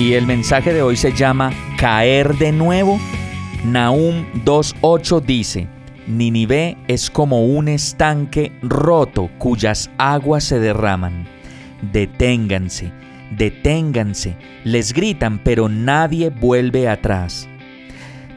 Y 0.00 0.14
el 0.14 0.26
mensaje 0.26 0.72
de 0.72 0.80
hoy 0.80 0.96
se 0.96 1.12
llama 1.12 1.52
Caer 1.76 2.34
de 2.38 2.52
nuevo. 2.52 2.98
Nahum 3.66 4.24
2.8 4.46 5.20
dice, 5.20 5.68
Ninive 6.06 6.78
es 6.88 7.10
como 7.10 7.44
un 7.44 7.68
estanque 7.68 8.50
roto 8.62 9.28
cuyas 9.36 9.90
aguas 9.98 10.44
se 10.44 10.58
derraman. 10.58 11.28
Deténganse, 11.92 12.92
deténganse, 13.36 14.38
les 14.64 14.94
gritan, 14.94 15.38
pero 15.38 15.68
nadie 15.68 16.30
vuelve 16.30 16.88
atrás. 16.88 17.46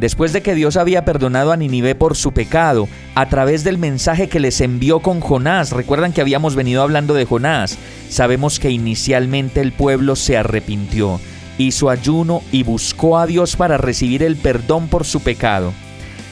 Después 0.00 0.32
de 0.32 0.42
que 0.42 0.56
Dios 0.56 0.76
había 0.76 1.04
perdonado 1.04 1.52
a 1.52 1.56
Ninive 1.56 1.94
por 1.94 2.16
su 2.16 2.32
pecado, 2.32 2.88
a 3.14 3.26
través 3.28 3.62
del 3.62 3.78
mensaje 3.78 4.28
que 4.28 4.40
les 4.40 4.60
envió 4.60 4.98
con 4.98 5.20
Jonás, 5.20 5.70
recuerdan 5.70 6.12
que 6.12 6.22
habíamos 6.22 6.56
venido 6.56 6.82
hablando 6.82 7.14
de 7.14 7.24
Jonás, 7.24 7.78
sabemos 8.08 8.58
que 8.58 8.70
inicialmente 8.70 9.60
el 9.60 9.70
pueblo 9.70 10.16
se 10.16 10.36
arrepintió, 10.36 11.20
hizo 11.58 11.90
ayuno 11.90 12.42
y 12.50 12.62
buscó 12.62 13.18
a 13.18 13.26
Dios 13.26 13.56
para 13.56 13.78
recibir 13.78 14.22
el 14.22 14.36
perdón 14.36 14.88
por 14.88 15.04
su 15.04 15.20
pecado. 15.20 15.72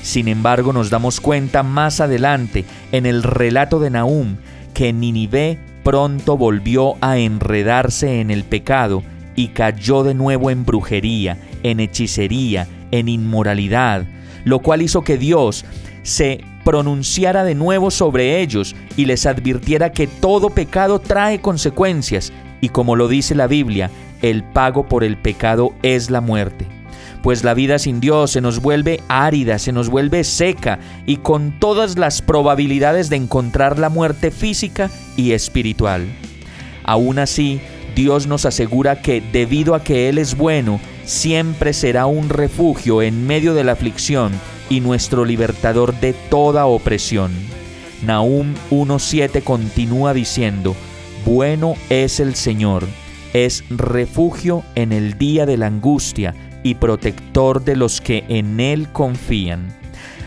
Sin 0.02 0.28
embargo, 0.28 0.72
nos 0.72 0.90
damos 0.90 1.20
cuenta 1.20 1.62
más 1.62 2.00
adelante 2.00 2.64
en 2.92 3.06
el 3.06 3.22
relato 3.22 3.80
de 3.80 3.90
Nahum 3.90 4.36
que 4.72 4.92
Ninive 4.92 5.58
pronto 5.82 6.36
volvió 6.36 6.94
a 7.00 7.18
enredarse 7.18 8.20
en 8.20 8.30
el 8.30 8.44
pecado 8.44 9.02
y 9.36 9.48
cayó 9.48 10.02
de 10.02 10.14
nuevo 10.14 10.50
en 10.50 10.64
brujería, 10.64 11.38
en 11.62 11.80
hechicería, 11.80 12.66
en 12.90 13.08
inmoralidad, 13.08 14.04
lo 14.44 14.60
cual 14.60 14.82
hizo 14.82 15.02
que 15.02 15.18
Dios 15.18 15.64
se 16.02 16.44
pronunciara 16.64 17.44
de 17.44 17.54
nuevo 17.54 17.90
sobre 17.90 18.40
ellos 18.40 18.74
y 18.96 19.06
les 19.06 19.26
advirtiera 19.26 19.92
que 19.92 20.06
todo 20.06 20.50
pecado 20.50 20.98
trae 20.98 21.40
consecuencias 21.40 22.32
y 22.60 22.68
como 22.68 22.96
lo 22.96 23.08
dice 23.08 23.34
la 23.34 23.46
Biblia, 23.46 23.90
el 24.22 24.44
pago 24.44 24.86
por 24.88 25.04
el 25.04 25.16
pecado 25.16 25.72
es 25.82 26.10
la 26.10 26.20
muerte 26.20 26.66
pues 27.22 27.44
la 27.44 27.54
vida 27.54 27.78
sin 27.78 28.00
Dios 28.00 28.30
se 28.30 28.40
nos 28.40 28.60
vuelve 28.60 29.00
árida, 29.08 29.58
se 29.58 29.72
nos 29.72 29.88
vuelve 29.88 30.24
seca 30.24 30.78
y 31.06 31.18
con 31.18 31.58
todas 31.58 31.98
las 31.98 32.22
probabilidades 32.22 33.10
de 33.10 33.16
encontrar 33.16 33.78
la 33.78 33.88
muerte 33.88 34.30
física 34.30 34.90
y 35.16 35.32
espiritual. 35.32 36.06
Aún 36.84 37.18
así, 37.18 37.60
Dios 37.94 38.26
nos 38.26 38.46
asegura 38.46 39.02
que 39.02 39.20
debido 39.20 39.74
a 39.74 39.82
que 39.82 40.08
Él 40.08 40.18
es 40.18 40.36
bueno, 40.36 40.80
siempre 41.04 41.72
será 41.72 42.06
un 42.06 42.28
refugio 42.28 43.02
en 43.02 43.26
medio 43.26 43.54
de 43.54 43.64
la 43.64 43.72
aflicción 43.72 44.32
y 44.70 44.80
nuestro 44.80 45.24
libertador 45.24 45.98
de 46.00 46.12
toda 46.12 46.66
opresión. 46.66 47.32
Nahum 48.02 48.54
1.7 48.70 49.42
continúa 49.42 50.14
diciendo, 50.14 50.74
Bueno 51.26 51.74
es 51.90 52.18
el 52.20 52.34
Señor, 52.34 52.86
es 53.32 53.64
refugio 53.70 54.62
en 54.74 54.92
el 54.92 55.18
día 55.18 55.46
de 55.46 55.56
la 55.56 55.66
angustia, 55.66 56.34
y 56.62 56.74
protector 56.74 57.64
de 57.64 57.76
los 57.76 58.00
que 58.00 58.24
en 58.28 58.60
Él 58.60 58.88
confían. 58.92 59.68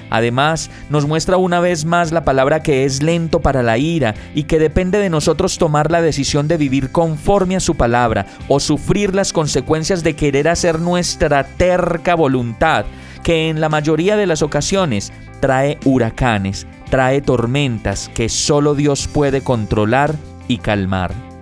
Además, 0.09 0.69
nos 0.91 1.07
muestra 1.07 1.37
una 1.37 1.59
vez 1.59 1.85
más 1.85 2.11
la 2.11 2.23
palabra 2.23 2.61
que 2.61 2.85
es 2.85 3.01
lento 3.01 3.39
para 3.41 3.63
la 3.63 3.79
ira 3.79 4.13
y 4.35 4.43
que 4.43 4.59
depende 4.59 4.99
de 4.99 5.09
nosotros 5.09 5.57
tomar 5.57 5.89
la 5.89 6.03
decisión 6.03 6.47
de 6.47 6.57
vivir 6.57 6.91
conforme 6.91 7.55
a 7.55 7.59
su 7.59 7.75
palabra 7.75 8.27
o 8.47 8.59
sufrir 8.59 9.15
las 9.15 9.33
consecuencias 9.33 10.03
de 10.03 10.15
querer 10.15 10.47
hacer 10.49 10.79
nuestra 10.79 11.43
terca 11.43 12.13
voluntad, 12.13 12.85
que 13.23 13.49
en 13.49 13.59
la 13.59 13.69
mayoría 13.69 14.15
de 14.15 14.27
las 14.27 14.43
ocasiones 14.43 15.11
trae 15.39 15.79
huracanes, 15.83 16.67
trae 16.91 17.21
tormentas 17.21 18.11
que 18.13 18.29
solo 18.29 18.75
Dios 18.75 19.07
puede 19.07 19.41
controlar 19.41 20.13
y 20.47 20.59
calmar. 20.59 21.32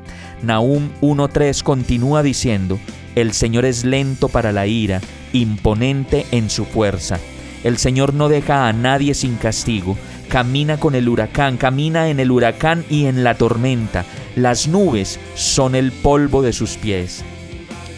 Nahum 0.43 0.89
1.3 1.01 1.63
continúa 1.63 2.23
diciendo, 2.23 2.79
el 3.15 3.33
Señor 3.33 3.65
es 3.65 3.83
lento 3.83 4.29
para 4.29 4.51
la 4.51 4.67
ira, 4.67 5.01
imponente 5.33 6.25
en 6.31 6.49
su 6.49 6.65
fuerza. 6.65 7.19
El 7.63 7.77
Señor 7.77 8.13
no 8.13 8.29
deja 8.29 8.67
a 8.67 8.73
nadie 8.73 9.13
sin 9.13 9.35
castigo. 9.35 9.97
Camina 10.29 10.77
con 10.77 10.95
el 10.95 11.09
huracán, 11.09 11.57
camina 11.57 12.09
en 12.09 12.19
el 12.19 12.31
huracán 12.31 12.85
y 12.89 13.05
en 13.05 13.23
la 13.23 13.35
tormenta. 13.35 14.05
Las 14.35 14.67
nubes 14.67 15.19
son 15.35 15.75
el 15.75 15.91
polvo 15.91 16.41
de 16.41 16.53
sus 16.53 16.77
pies. 16.77 17.23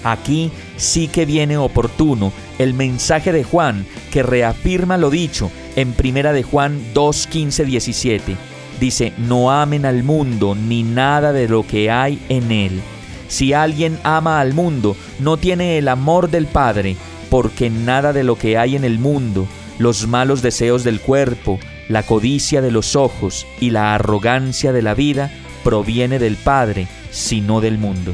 Aquí 0.04 0.52
sí 0.76 1.08
que 1.08 1.26
viene 1.26 1.58
oportuno 1.58 2.34
el 2.60 2.74
mensaje 2.74 3.32
de 3.32 3.44
Juan 3.44 3.86
que 4.12 4.24
reafirma 4.24 4.98
lo 4.98 5.10
dicho 5.10 5.50
en 5.76 5.94
primera 5.94 6.34
de 6.34 6.44
Juan 6.44 6.82
2, 6.94 7.28
15, 7.28 7.66
17. 7.66 8.53
Dice, 8.80 9.14
no 9.18 9.52
amen 9.52 9.86
al 9.86 10.04
mundo 10.04 10.56
ni 10.56 10.84
nada 10.84 11.32
de 11.32 11.48
lo 11.48 11.66
que 11.66 11.92
hay 11.92 12.20
en 12.30 12.52
él. 12.52 12.82
Si 13.28 13.54
alguien 13.54 14.00
ama 14.04 14.40
al 14.40 14.54
mundo, 14.54 14.96
no 15.20 15.38
tiene 15.38 15.78
el 15.78 15.88
amor 15.88 16.30
del 16.30 16.46
Padre, 16.46 16.98
porque 17.30 17.70
nada 17.70 18.14
de 18.14 18.24
lo 18.24 18.38
que 18.38 18.58
hay 18.58 18.76
en 18.76 18.84
el 18.84 19.00
mundo, 19.00 19.48
los 19.80 20.08
malos 20.08 20.42
deseos 20.42 20.84
del 20.84 21.00
cuerpo, 21.00 21.60
la 21.90 22.04
codicia 22.04 22.62
de 22.62 22.72
los 22.72 22.96
ojos 22.96 23.48
y 23.60 23.72
la 23.72 23.96
arrogancia 23.96 24.72
de 24.72 24.82
la 24.82 24.94
vida, 24.94 25.32
proviene 25.64 26.20
del 26.20 26.36
Padre, 26.36 26.88
sino 27.10 27.62
del 27.62 27.78
mundo. 27.78 28.14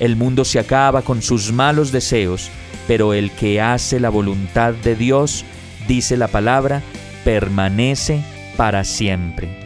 El 0.00 0.16
mundo 0.16 0.44
se 0.44 0.58
acaba 0.58 1.02
con 1.02 1.22
sus 1.22 1.52
malos 1.52 1.92
deseos, 1.92 2.50
pero 2.86 3.12
el 3.12 3.30
que 3.32 3.60
hace 3.60 4.00
la 4.00 4.10
voluntad 4.10 4.72
de 4.72 4.94
Dios, 4.94 5.44
dice 5.88 6.16
la 6.16 6.28
palabra, 6.28 6.82
permanece 7.24 8.22
para 8.56 8.84
siempre. 8.84 9.65